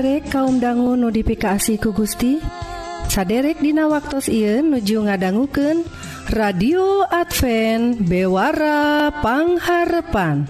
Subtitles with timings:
[0.00, 2.40] saderek kaum dangu notifikasi ku Gusti.
[3.12, 5.84] Saderek Dina waktu Ieu nuju ngadangguken
[6.32, 10.48] radio Advent bewarapangharpan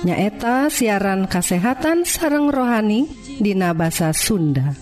[0.00, 3.04] nyaeta siaran kasehatan sareng rohani
[3.36, 4.72] Dina bahasa Sunda.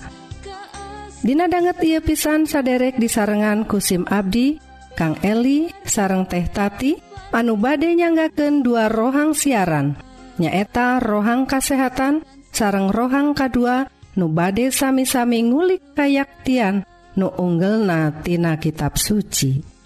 [1.18, 4.62] Dina banget ia pisan saderek di sarengan kusim Abdi
[4.94, 6.94] Kang Eli sareng teh Tati
[7.34, 9.98] anu bade nyanggaken dua rohang siaran.
[10.38, 13.86] Nyaeta rohang kasehatan dan sareng rohang kedua
[14.18, 16.82] nu bade sami-sami ngulik kayaktian
[17.18, 19.78] nu unggel natina kitab suci.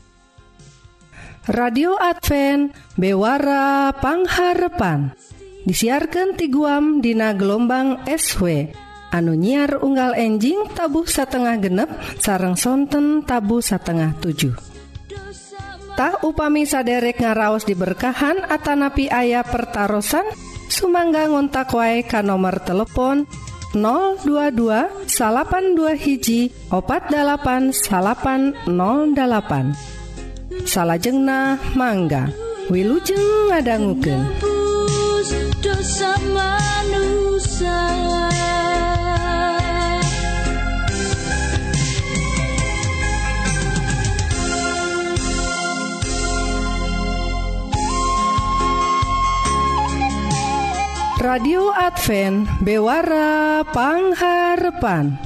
[1.51, 5.11] Radio Advent bewara pangharepan.
[5.63, 8.71] Disiarkan ti guam dina gelombang SW
[9.13, 14.73] anu nyiar unggal enjing tabuh satengah genep sarang sonten tabu satengah 7
[15.93, 20.01] Tah upami saderek ngaraos diberkahan Atanapi ayah pertaran
[20.73, 23.29] Sumangga ngontak wae ka nomor telepon
[23.77, 32.33] 022 salapan dua hiji opat dalapan salapan 08 salahjengnah mangga
[32.73, 34.53] Wilujeng ngadangguken
[35.63, 37.79] dosa manusia.
[51.33, 55.17] radio Advent bewarapangharpan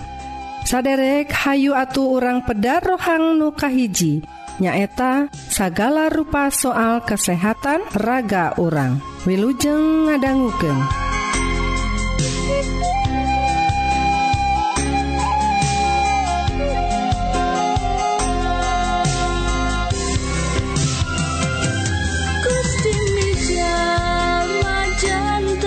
[0.62, 4.22] saderek Hayu atuh urang pedar rohang nukahiji
[4.62, 11.05] nyaeta sagala rupa soal kesehatan raga orang Wilujeng ngadangguken.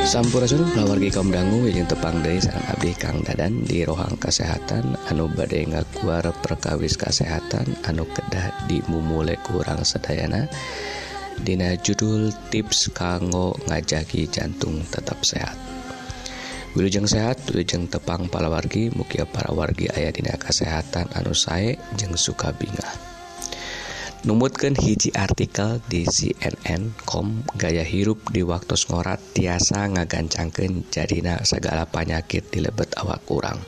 [0.10, 5.30] Sampurasun kawargi kaum dangu yang tepang dari sarang abdi Kang Dadan di rohang kesehatan anu
[5.30, 10.50] badai ngakuar perkawis kesehatan anu kedah dimumule kurang sedayana
[11.38, 15.54] Dina judul tips kanggo ngajaki jantung tetap sehat
[16.74, 22.50] Wilujeng sehat Wilujeng tepang palawargi mukia para wargi ayah dina kesehatan anu sae jeng suka
[22.58, 23.09] bingah.
[24.20, 32.52] Numutkeun hiji artikel di CNN.com gaya hirup di waktu ngorat tiasa ngagancangkeun jadina segala panyakit
[32.52, 33.64] di lebet awak kurang.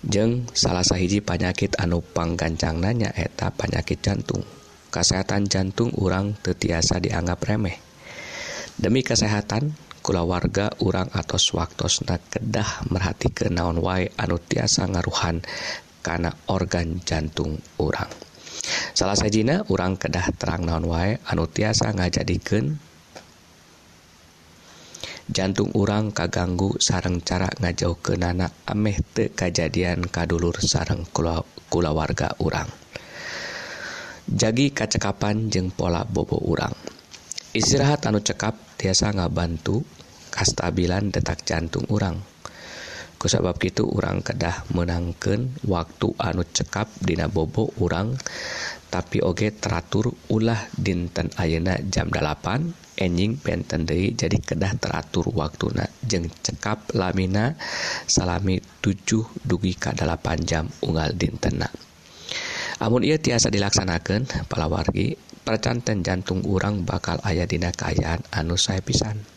[0.00, 4.40] Jeng salah sahiji panyakit anu panggancang nanya eta panyakit jantung.
[4.88, 7.76] Kesehatan jantung urang tetiasa dianggap remeh.
[8.80, 15.44] Demi kesehatan, kula warga urang atos waktosna kedah merhati ke naon wae anu tiasa ngaruhan
[16.00, 18.08] karena organ jantung urang.
[18.96, 22.80] salah sajina orang kedah terang naon wae anu tiasa ngajadikeun
[25.30, 31.40] jantung urang kaganggu sarang cara ngajauh ke nana ameh te kejadian kadulur sarang kula,
[31.72, 32.68] kula warga urang.
[34.24, 36.72] Jagi kacekapan jeng pola bobo urang.
[37.52, 39.84] Istirahat anu cekap tiasa ngabantu
[40.32, 42.33] kastabilan detak jantung urang.
[43.24, 48.12] kusabab gitu orang kedah menangkan waktu anu cekap Dina bobo orang
[48.92, 55.72] tapi oge teratur ulah dinten Ayeuna jam 8 enjing benten deui jadi kedah teratur waktu
[55.72, 57.56] na jeng cekap lamina
[58.04, 61.72] salami 7 dugi ke 8 jam unggal dintenna
[62.84, 69.33] amun ia tiasa dilaksanakan palawargi percanten jantung urang bakal ayah dina kaayaan anu saya pisan.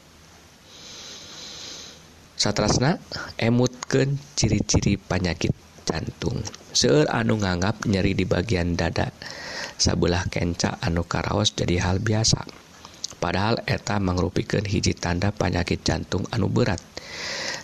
[2.38, 3.02] satrasna
[3.42, 5.52] emutken ciri-ciri panyakit
[5.90, 6.38] jantung.
[6.70, 9.10] Seueur anu nganggap nyeri di bagian dada
[9.82, 12.46] sabelah kenca anu karaos jadi hal biasa.
[13.18, 16.78] Padahal eta mengrupikan hiji tanda panyakit jantung anu berat.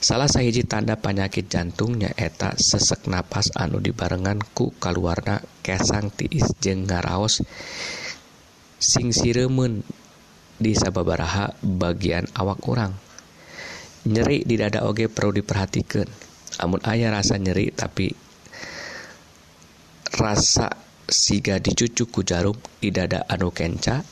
[0.02, 6.90] Salah sahiji tanda panyakit jantungnya eta sesek napas anu dibarengan ku kaluarna kesang tiis jeng
[6.90, 7.46] ngaraos
[8.82, 9.86] sing siremen
[10.60, 13.00] di sababaraha bagian awak kurang
[14.08, 16.08] nyeri di dada oge perlu diperhatikan.
[16.64, 18.12] Namun ayah rasa nyeri tapi
[20.14, 20.70] rasa
[21.08, 24.06] siga dicucu ku jarum di dada anu kenca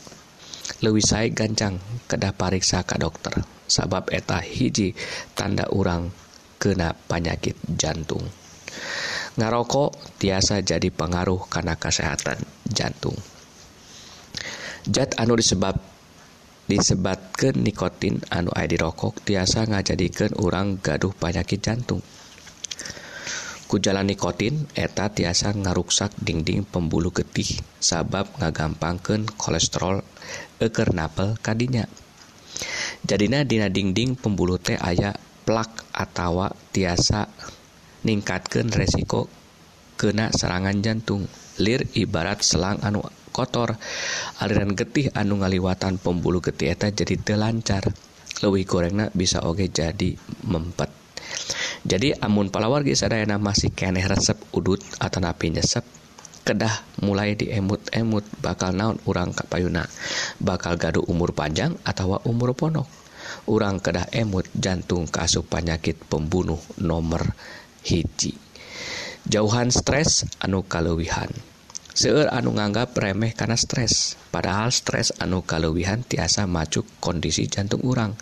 [0.82, 1.78] lewi saya gancang
[2.08, 3.44] kedah pariksa ka dokter.
[3.72, 4.92] Sabab eta hiji
[5.32, 6.12] tanda urang
[6.60, 8.24] kena penyakit jantung.
[9.40, 12.36] Ngarokok tiasa jadi pengaruh karena kesehatan
[12.68, 13.16] jantung.
[14.92, 15.78] Zat anu disebab
[16.70, 22.02] disebatkan nikotin anu aya di rokok tiasa ngajadikan orang gaduh penyakit jantung.
[23.72, 27.48] Kujalan nikotin eta tiasa ngaruksak dinding pembuluh getih
[27.80, 30.04] sabab ngagampangkan kolesterol
[30.60, 31.88] eker napel kadinya
[33.08, 35.16] jadinya dina dinding pembuluh teh aya
[35.48, 37.32] plak atawa tiasa
[38.04, 39.32] ningkatkan resiko
[39.96, 41.30] kena serangan jantung.
[41.62, 43.80] Lir ibarat selang anu kotor.
[44.44, 47.88] Aliran getih anu ngaliwatan pembuluh getih eta jadi telancar
[48.44, 50.14] lebih gorengna bisa oge jadi
[50.46, 50.92] mempet.
[51.82, 55.82] Jadi amun palawar geus sadayana masih keneh resep udut atau napi nyesep
[56.42, 56.74] kedah
[57.06, 59.86] mulai diemut-emut bakal naon urang kapayuna?
[60.42, 62.90] Bakal gaduh umur panjang atau umur ponok?
[63.50, 67.34] Urang kedah emut jantung kasup penyakit pembunuh nomor
[67.86, 68.38] hiji.
[69.30, 71.30] Jauhan stres anu kalewihan
[71.92, 74.16] seueur anu nganggap remeh karena stres.
[74.32, 78.16] Padahal stres anu kalewihan tiasa macu kondisi jantung urang.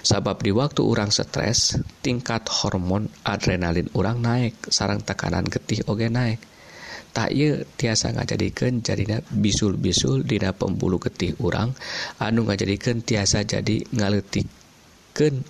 [0.00, 6.40] Sabab di waktu urang stres tingkat hormon adrenalin urang naik sarang tekanan getih oge naik
[7.10, 11.74] tak ye tiasa ngajadikan jadinya bisul-bisul dina pembuluh getih urang
[12.22, 15.42] anu ngajadikan tiasa jadi ngaletikkan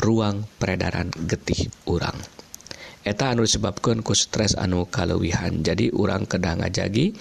[0.00, 2.16] ruang peredaran getih urang.
[3.00, 5.64] eta anu disebabkan ku stres anu kalewihan.
[5.64, 7.16] Jadi urang kedang ngajagi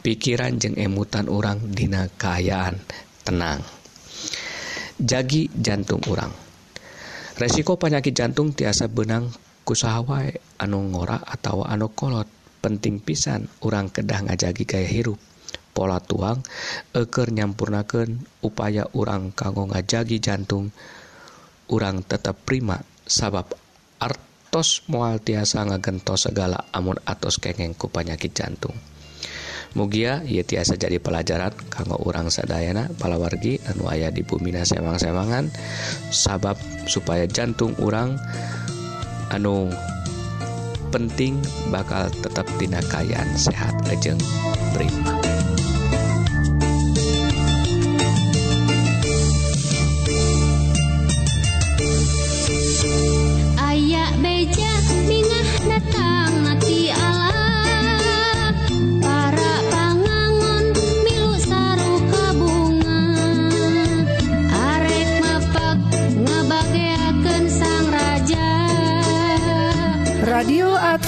[0.00, 2.80] pikiran jeng emutan orang dina kaayaan
[3.24, 3.60] tenang.
[4.98, 6.32] Jagi jantung orang
[7.38, 9.30] resiko penyakit jantung tiasa benang
[9.62, 12.26] kusahawai anu ngora atau anu kolot.
[12.58, 15.14] Penting pisan orang kedah ngajagi gaya hirup.
[15.70, 16.42] Pola tuang
[16.90, 20.74] eker nyampurnaken upaya orang kanggo ngajagi jantung.
[21.70, 23.54] Orang tetap prima sabab
[24.02, 28.74] arti tos moal tiasa ngagentos segala amun atos kengeng ku panyakit jantung
[29.76, 35.52] Mugia ia tiasa jadi pelajaran kanggo urang sadayana palawargi anu aya di bumina sewang-sewangan
[36.08, 36.56] sabab
[36.88, 38.16] supaya jantung urang
[39.28, 39.68] anu
[40.88, 41.36] penting
[41.68, 44.16] bakal tetap tinakaian sehat lejeng
[44.72, 45.17] prima.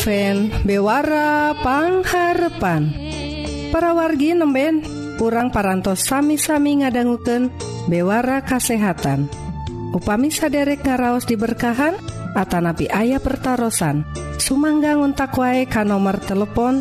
[0.00, 2.82] Advent bewarapangharpan
[3.68, 4.80] para wargi nemben
[5.20, 7.52] kurang parantos sami-sami ngadangguken
[7.84, 9.28] bewara kasehatan.
[9.92, 12.00] Upami saderek ngaraos diberkahan
[12.32, 14.08] Atanapi ayah pertaran
[14.40, 16.80] Sumangga ngontak wae ka nomor telepon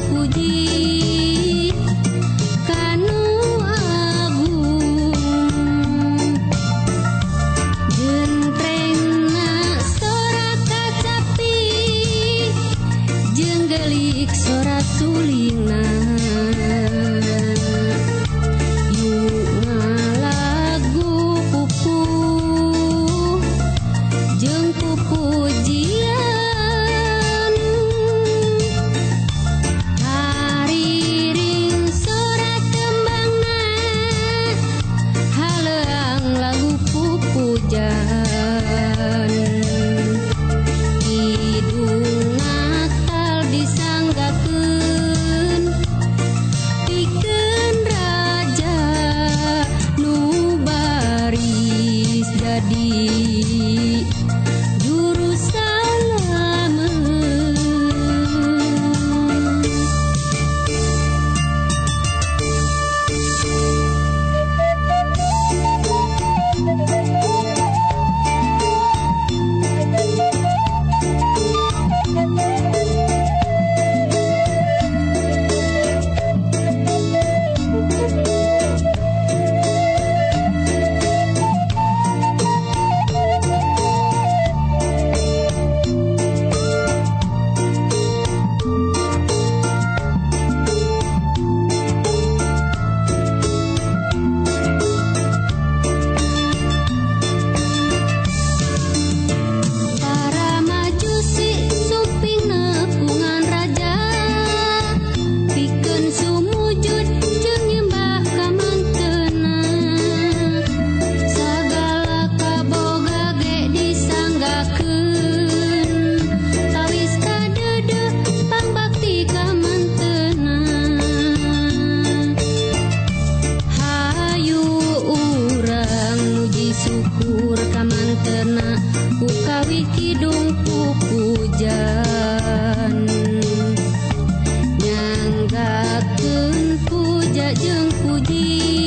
[135.57, 136.53] Satu
[136.85, 138.86] puja jeung puji.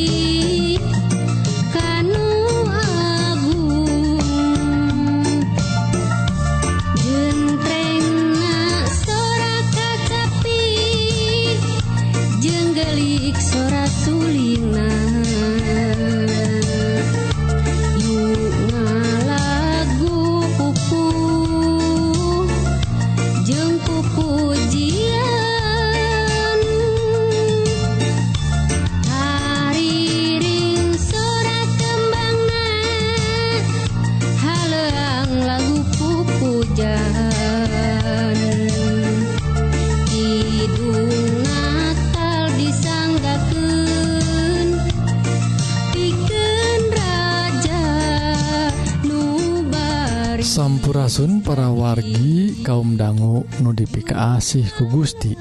[50.39, 51.43] Sampurasun.
[51.43, 55.35] Para wargi kaum dangu nudifikasih ku Gusti.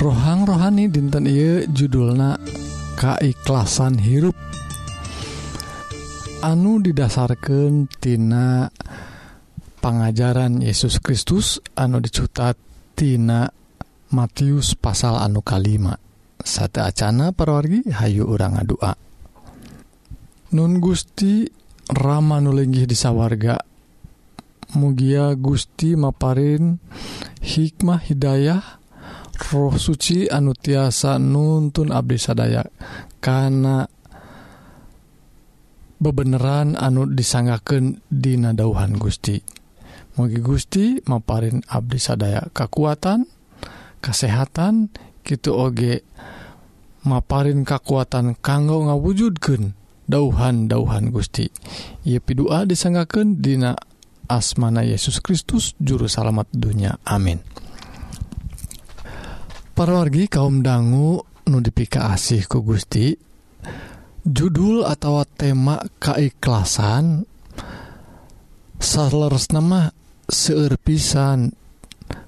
[0.00, 2.40] Rohang rohani dinten Ieu judulna
[2.96, 4.36] kaiklasan hirup.
[6.40, 8.72] Anu didasarkantina
[9.84, 12.56] pengajaran Yesus Kristus anu dicutat
[12.96, 13.52] Tina
[14.12, 15.96] Matius pasal anu kalima.
[16.40, 18.96] Sate Acana perwargi Hayu urang ngadua.
[20.56, 21.44] Nun Gusti
[21.86, 23.75] Rama nulinggih disawarga
[24.74, 26.82] mugia Gusti Maparin
[27.44, 28.82] hikmah Hidayah
[29.52, 32.64] roh suci anu tiasa nuntun Abdi sadaya.
[33.20, 33.84] Karena
[36.00, 39.38] bebeneran anu disanggaken dina dauhan Gusti.
[40.16, 42.48] Mugi Gusti Maparin Abdi sadaya.
[42.50, 43.28] Kekuatan
[44.00, 44.88] kesehatan
[45.26, 46.06] gitu oge
[47.06, 49.74] maparin kekuatan kanggo ngawujudken
[50.06, 51.50] dauhan-dauhan Gusti.
[52.06, 53.74] Ia pidua disanggaken dina
[54.28, 57.40] asmana Yesus Kristus juru salamet dunya amin.
[59.76, 63.14] Para wargi kaum dangu nudipika asih ku Gusti
[64.26, 67.28] judul atau tema kaikhlasan
[68.76, 69.88] Sarlers nama
[70.28, 71.54] seerpisan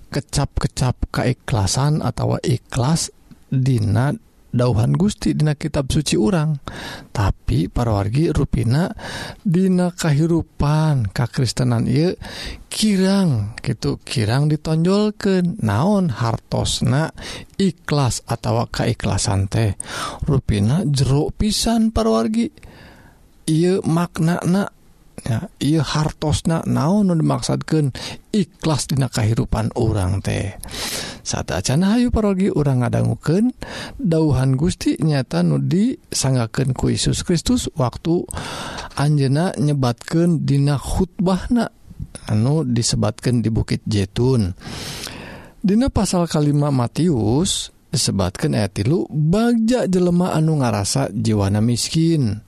[0.09, 3.13] kecap-kecap kaikhlasan atau ikhlas
[3.49, 4.13] Dina
[4.59, 6.59] dauhan Gusti Dina kitab suci urang
[7.15, 8.91] tapi parawargi ruina
[9.39, 12.11] Dina kahirupan kakristenan ia
[12.67, 17.15] kirang gitu kirang ditonjol ke naon hartosna
[17.55, 19.79] ikhlas atau kaikhlasan teh.
[20.27, 22.51] Ruina jeruk pisan parwargi
[23.47, 24.75] ia ieu maknana
[25.27, 27.91] Ya, ia hartosna naon dimaksatkan
[28.31, 30.55] ikhlas Dina kehidupan orang teh.
[31.29, 33.53] saat Acana Hayu parogi urang ngadangguken
[34.01, 38.25] dauhan Gusti nyata nudi sangaken ku Yesus Kristus waktu
[38.97, 41.69] Anjena nyebatkan Dina khutbahna
[42.33, 44.57] anu disebatkan di Bukit Jetun.
[45.61, 52.48] Dina pasal kalima Matius disebatkan ayat tilu Bagja jelema anu ngarasa jiwana miskin.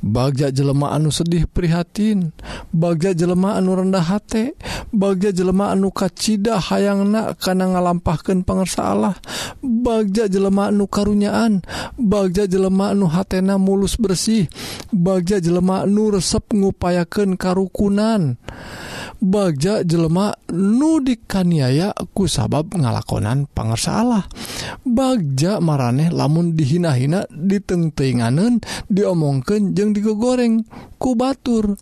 [0.00, 2.32] Bagja jelema anu sedih prihatin.
[2.72, 4.56] Bagja jelema anu rendah hati.
[4.94, 9.14] Bagja jelema anu kacita hayangna karena ngalampahkan pengersa Allah
[9.60, 11.60] Bagja jelema anu karunyaan.
[12.00, 14.48] Bagja jelema anu hatena mulus bersih.
[14.94, 18.40] Bagja jelema anu resep ngupayakeun karukunan.
[19.20, 24.24] Bagja jelema nudikaniaya ku sabab ngalakonan pangersa Allah
[24.80, 30.64] Bagja maraneh lamun dihina-hina ditenttinganen diomongkan jeng digo goreng
[30.96, 31.76] ku batur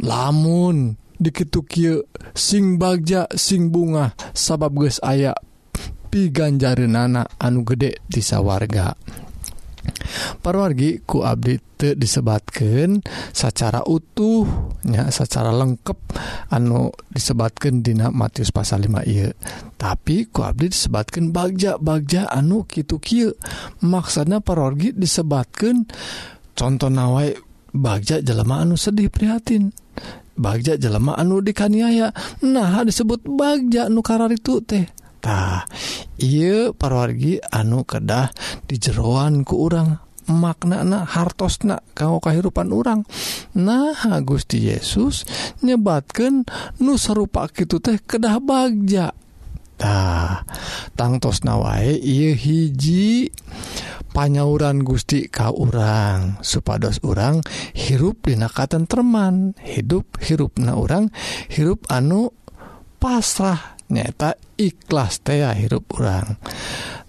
[0.00, 1.96] lamun dikitu kieu
[2.32, 5.36] sing bagja sing bunga sabab geus aya
[6.08, 8.96] piganjare nana anu gede disawarga
[10.40, 13.00] parwargi ku update disebatkan
[13.32, 15.96] secara utuhnya secara lengkap
[16.52, 19.32] anu disebatkan Dina Matius pasal 5 ieu.
[19.80, 23.32] Tapi ku update disebatkan bagja bagja anu Kitu kieu.
[23.80, 25.88] Maksana parorgi disebatkan
[26.54, 27.34] contoh nawai
[27.70, 29.70] Bagja jelema anu sedih prihatin.
[30.34, 32.10] Bagja jelema anu dikaniaya.
[32.42, 35.70] Nah disebut Bagja nukara itu tehtah
[36.18, 38.34] iya parwargi anu kedah
[38.66, 40.02] di jeroan ku urang.
[40.30, 43.06] Maknana hartosna kau kehidupan urang.
[43.54, 43.94] Nah
[44.26, 45.22] Gusti Yesus
[45.62, 46.46] nyebatkan
[46.82, 49.14] nusarupa gitu teh kedah Bagja.
[50.98, 53.30] Tangtos nawae ieu hiji
[54.20, 56.36] panyauran Gusti kau urang.
[56.44, 57.40] Supados orang
[57.72, 61.08] hirup dina teman hidup hirup na orang
[61.48, 62.36] hirup anu
[63.00, 63.80] pasrah.
[63.88, 66.36] Nyata ikhlas teh hirup orang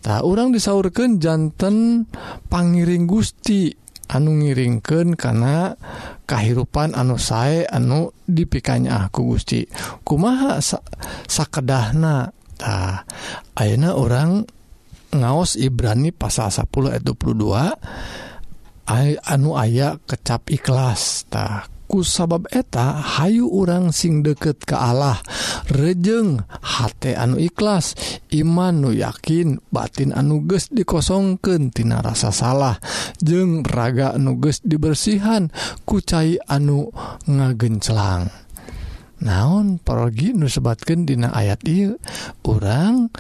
[0.02, 2.10] tak orang disaurkan jantan
[2.50, 3.70] pangiring Gusti
[4.10, 5.78] anu ngiringken karena
[6.26, 9.64] kehidupan anu saya anu dipikanya aku Gusti.
[10.02, 10.82] Kumaha sa
[11.30, 12.34] sakedahna?
[12.58, 13.06] Ta
[13.58, 14.46] Ayeuna orang
[15.12, 17.76] ngaos Ibrani pasal 10 ayat 22
[19.32, 25.20] anu aya kecap ikhlastah sabab eta Hayu urang sing deket ke Allah.
[25.68, 28.00] Rejeng hate anu ikhlas.
[28.32, 32.80] Iman nu yakin batin anuges dikosongkentina rasa salah.
[33.20, 35.52] Jeng raga nuges dibersihan
[35.84, 36.88] kucai anu
[37.28, 38.32] ngagencelang
[39.22, 41.94] naon pergi nusebatkan dina ayat I
[42.42, 43.14] orang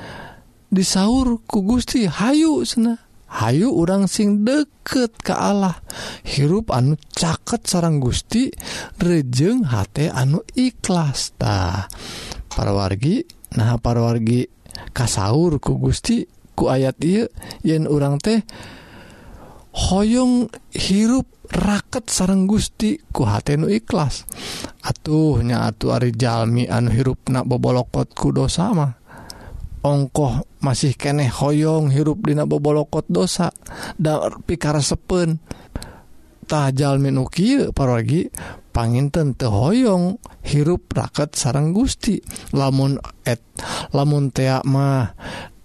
[0.71, 2.95] disaur ku Gusti Hayu sena
[3.31, 5.79] Hayu urang sing deket ke Allah.
[6.27, 8.51] Hirup anu caket sarang Gusti
[8.99, 11.87] rejeng H anu ikhlasta
[12.51, 13.23] para wargi
[13.55, 14.51] nah para wargi
[14.91, 17.23] kasaur ku Gusti ku ayat I
[17.63, 18.43] yen urang teh
[19.71, 24.27] hoyong hirup raket sarang Gusti ku hatnu ikhlas.
[24.83, 29.00] Atuhnya atuh Ari Jalmi anu hirupnak bobolokot ku dosama
[29.81, 33.49] ongkoh masih keneh hoyong hirup dina bobolokot dosa
[33.97, 35.41] da pikaresepeun
[36.99, 38.27] minu kieu parogi
[38.75, 42.19] panginten teu hoyong hirup raket sarang Gusti.
[42.51, 43.39] Lamun et
[43.95, 45.15] lamun tea mah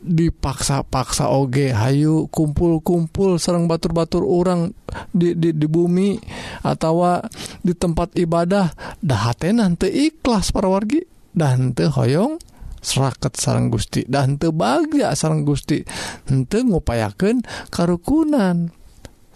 [0.07, 4.71] dipaksa-paksa oge Hayu kumpul-kumpul Serang batur-batur orang
[5.11, 6.14] di, di, di bumi
[6.62, 7.19] atau
[7.59, 8.71] di tempat ibadah
[9.03, 11.03] dahhatenan ikhlas para wargi
[11.35, 12.38] dan hoyong
[12.81, 14.05] seraket sarang Gusti.
[14.07, 15.83] Dan tebaga sarang Gusti.
[16.31, 18.73] Ente ngupayakan karukunan.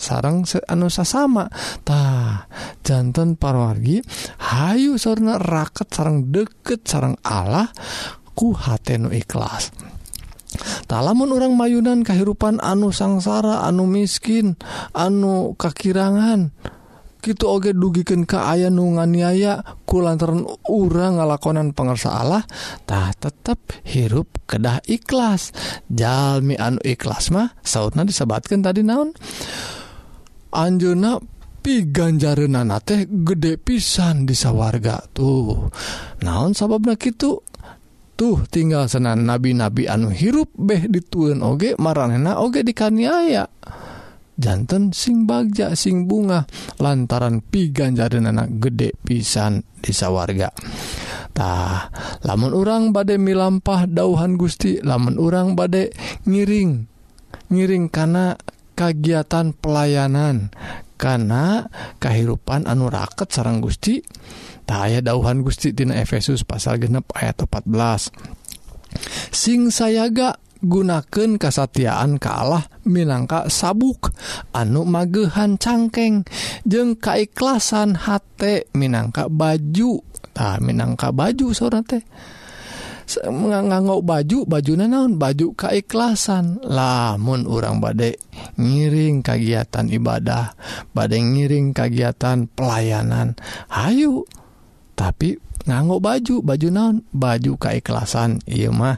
[0.01, 2.49] Sarang anusa samatah
[2.81, 4.01] jantan parwargi
[4.41, 7.69] Hayu surna raket sarang deket sarang Allah
[8.33, 9.77] ku hatenu ikhlas.
[10.89, 14.59] Talamun orang mayunan kehidupan anu sangsara anu miskin
[14.97, 16.51] anu kakirangan
[17.21, 25.53] gitu oge dugiken keaya nu nganiaya ku lantaran urang ngalakonan pengersaalahtah tetap hirup kedah ikhlas.
[25.87, 29.15] Jami anu ikhlas mah sautna disebatkan tadi naon?
[30.51, 31.21] Anjuna
[31.61, 35.69] piganjarenana teh gede pisan di sawwarga tuh.
[36.25, 37.45] Naon sababnya gitu
[38.17, 43.49] tuh tinggal senan nabi-nabi anu hirup beh dituen oge marana oge dikaniaya.
[44.41, 46.49] jantan sing bagja sing bunga
[46.81, 51.93] lantaran piganjarin anak gede pisan desa wargatah
[52.25, 55.93] lamun urang badai milampah dauhan Gusti lamun urang badai
[56.25, 56.89] ngiring
[57.53, 58.35] ngiring karena
[58.73, 60.49] kegiatan pelayanan
[61.01, 64.05] karena kehidupan anu raket sarang Gusti.
[64.69, 68.13] Tak aya dauhan Gusti Tina Efesus pasal genep ayat 14
[69.31, 74.13] sing sayaga gunaken kasatiaan kalah minangka sabuk.
[74.53, 76.25] Anu magehan cangkeng
[76.65, 78.21] jeung kaikhlasan H
[78.77, 80.01] minangka baju.
[80.41, 82.01] Nah, minangka baju sora teh.
[83.11, 85.19] Nganggo baju baju na naon?
[85.19, 88.23] Baju kaikhlasan lamun orang badek
[88.55, 90.55] ngiring kagiatan ibadah
[90.95, 93.35] badai ngiring kagiatan pelayanan.
[93.67, 94.23] Ayu
[94.95, 95.35] tapi
[95.69, 96.97] nganggo baju baju naon?
[97.13, 98.41] Baju keikhlasan.
[98.49, 98.97] Iya mah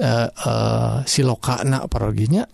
[0.00, 2.44] eh, eh, uh, uh, silokana paroginya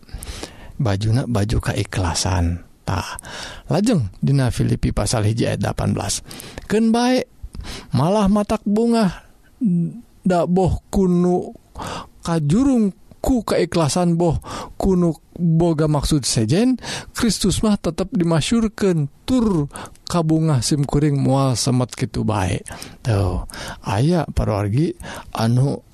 [0.79, 2.63] bajuna baju keikhlasan.
[2.87, 3.21] Tah
[3.69, 7.29] lajeng Dina Filipi pasal hiji ayat 18 ken baik
[7.93, 9.29] malah matak bunga
[10.25, 11.53] daboh kunu
[12.25, 14.39] kajurung ku keikhlasan boh.
[14.79, 16.83] Kuno boga maksud sejen
[17.15, 19.71] Kristus mah tetap dimasyurkan tur
[20.11, 22.67] kabunga simkuring mual semet gitu baik
[23.07, 23.47] tuh
[23.87, 24.99] aya parwargi
[25.31, 25.87] anu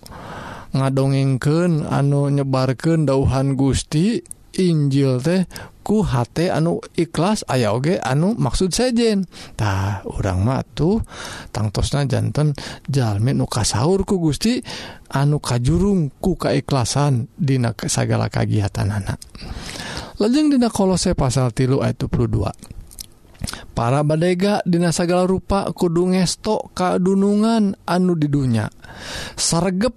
[0.72, 4.24] ngadongengken anu nyebarkan dauhan Gusti
[4.58, 5.42] Injil teh
[5.84, 11.04] ku hate anu ikhlas aya oge anu maksud sajakah urang matu
[11.52, 12.56] tangtosna jantan
[12.88, 14.64] Jalmin nu sahur ku Gusti
[15.12, 19.20] anu kajurung ku kaikhlasan dina segala kagiatan anak
[20.16, 22.74] lejeng dina kolose pasal tilu ayat 22
[23.76, 28.70] para badega dinasagala rupa kudu ngestok kadunungan anu di dunya.
[29.36, 29.92] Sargep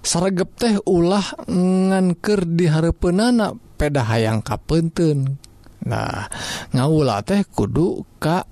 [0.00, 5.40] saregep teh ulah nganker diharepenana peda hayang kapenten
[5.80, 6.28] Nah
[6.76, 8.44] ngaula teh kudu Ka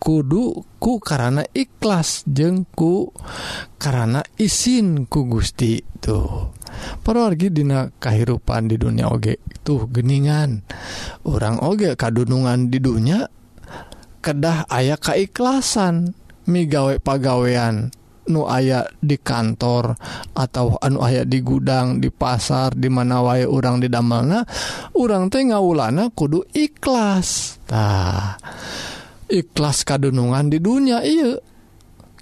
[0.00, 3.12] kuduku karena ikhlas jengku
[3.76, 6.56] karena isin ku Gusti tuh.
[7.04, 10.64] Pergi dina kehidupan di dunia oge tuh geningan.
[11.28, 13.28] Orang oge kadunungan di dunia
[14.24, 16.16] kedah ayah kaikhlasan
[16.48, 17.92] migawe pagawean.
[18.26, 19.94] nu aya di kantor
[20.34, 24.42] atau anu aya di gudang di pasar dimana wae orang didamelna
[24.98, 28.38] orang teh ngawulana kudu ikhlastah
[29.30, 31.38] ikhlas kadunungan di dunia iya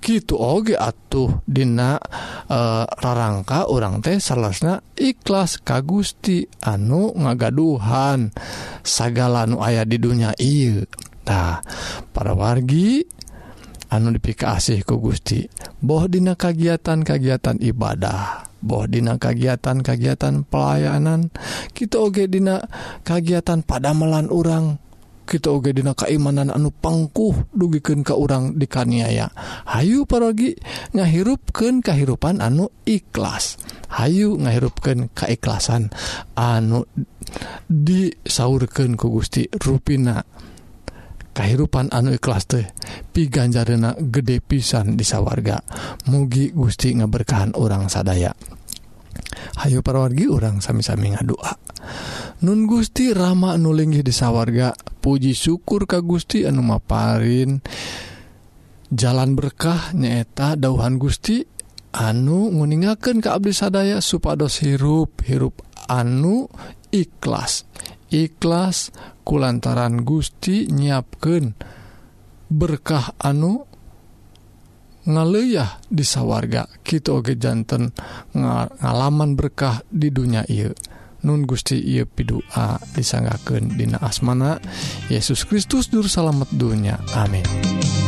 [0.05, 1.97] gitu oge atuh dina
[2.45, 8.29] e, rarangka orang teh salahsna ikhlas ka Gusti anu ngagaduhan
[8.85, 10.85] segala nu aya di dunia iya
[11.25, 11.65] Nah,
[12.13, 13.01] para wargi
[13.95, 15.47] anu dipikasih ku Gusti
[15.79, 21.31] boh dina kagiatan-kagiatan ibadah boh dina kagiatan-kagiatan pelayanan
[21.71, 22.67] kita ogedina
[23.07, 24.83] kagiatan pada melan orang
[25.25, 29.33] kita ogedina keimanan anu pangkuh dugiken ke urang dikaniaya.
[29.65, 30.53] Hayu parogi
[30.93, 33.57] ngahirupken kehidupan anu ikhlas.
[33.89, 35.89] Hayu ngahirupken keikhlasan
[36.37, 36.85] anu
[37.73, 40.21] disaurken ku Gusti ruina
[41.35, 42.65] kehidupan anu ikhlas teh
[43.11, 45.61] piganjarna gede pisan disawarga
[46.07, 48.33] mugi Gusti ngeberkahan orang sadaya.
[49.61, 51.65] Hayu parwargi orang sami-sami ngadoa
[52.45, 57.63] Nun Gusti Rama nulinggih disawarga puji syukur ka Gusti anu maparin.
[58.93, 61.41] Jalan berkah nyaeta dauhan Gusti
[61.95, 66.51] anu nguningaken ke Abdi sadaya supados hirup hirup anu
[66.91, 67.65] ikhlas.
[68.15, 68.95] ikhlas
[69.27, 71.59] kulantaran Gusti nyiapken
[72.47, 73.67] berkah anu
[75.05, 77.91] ngaleyah disawarga kita oge jantan
[78.33, 80.71] ngalaman berkah di dunia I
[81.25, 84.61] Nun Gusti ia pidua disanggaken Dina asmana
[85.09, 87.01] Yesus Kristus Dur salamet dunya.
[87.17, 88.04] Amin.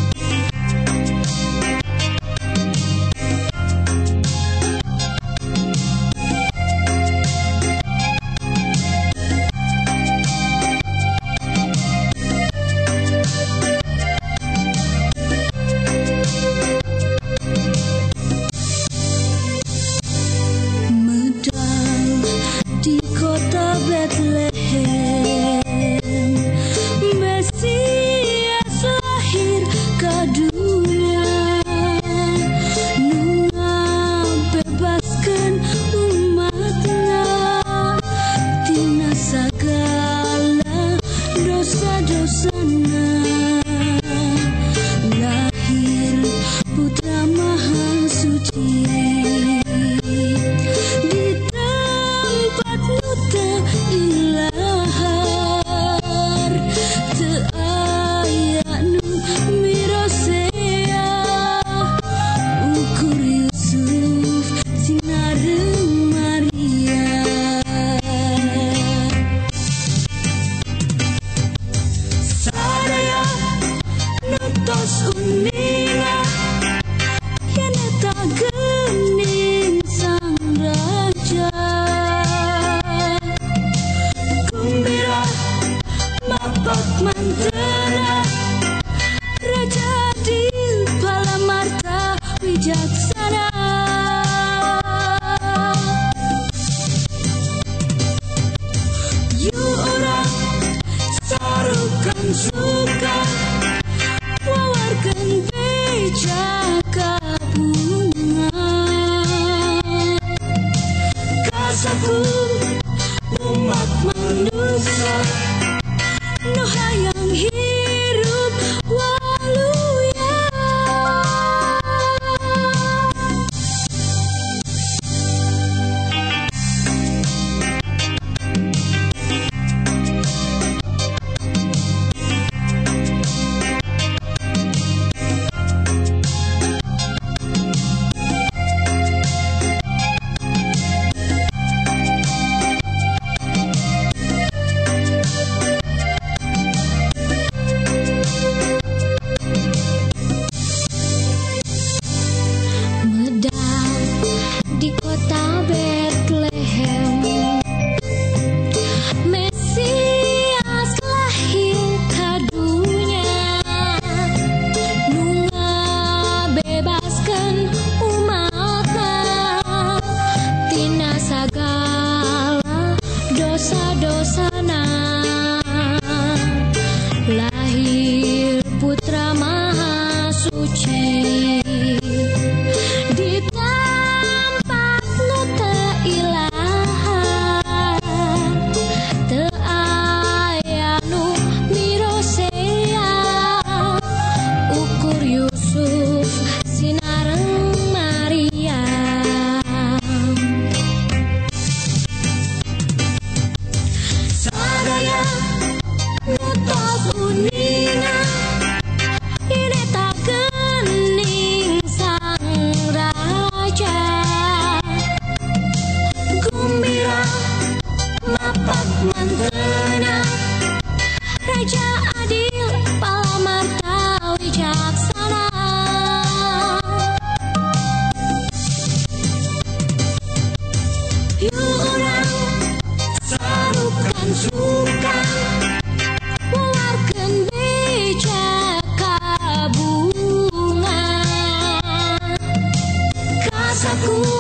[243.77, 244.36] casa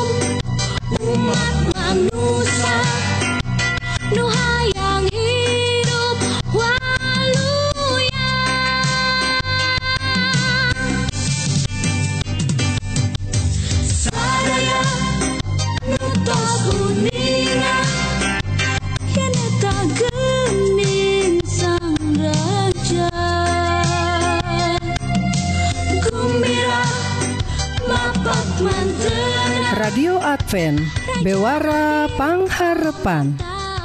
[33.07, 33.39] Papan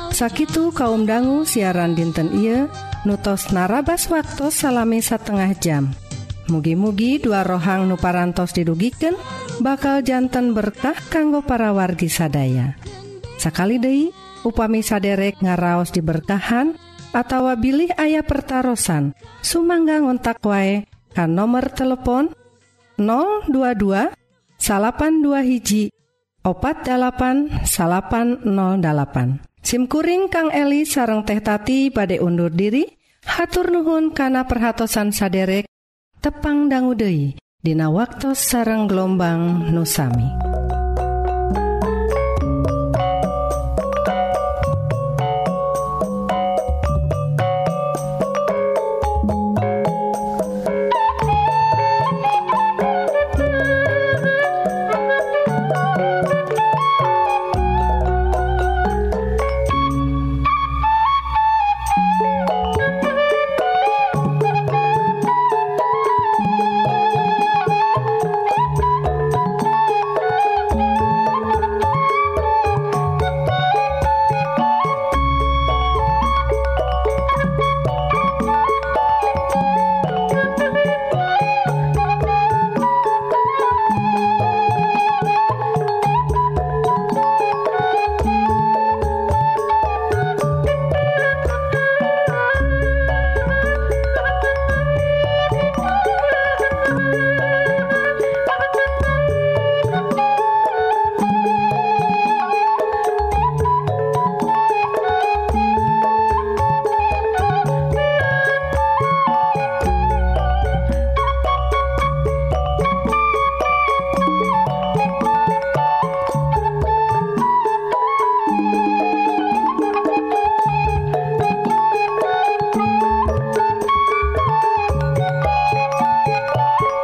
[0.10, 2.66] Sakitu kaum dangu siaran dinten Ieu
[3.06, 5.94] nutos narabas waktu salami setengah jam.
[6.50, 9.14] Mugi-mugi dua rohang nuparantos didugiken
[9.62, 12.74] bakal jantan berkah kanggo para wargi sadaya.
[13.38, 14.10] Sakali Dei
[14.42, 16.74] upami saderek ngaraos diberkahan
[17.14, 19.14] atawa bilih ayah pertaran
[19.46, 22.34] sumangga ngontak wae kan nomor telepon
[22.98, 23.54] 022
[24.58, 25.94] salapan dua hiji
[26.42, 32.86] opat 8 salapan 08 SIMkuring Kang Eli sareng teh tati badai undur diri
[33.30, 35.70] hatur nuhun kana perhatsan saderek
[36.18, 40.51] tepang danggudehi Dina waktu sareng gelombang nusami.